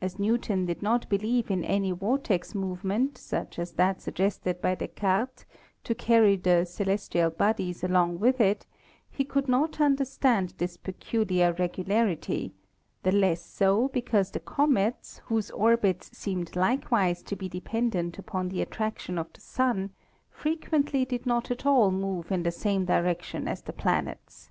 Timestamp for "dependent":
17.48-18.18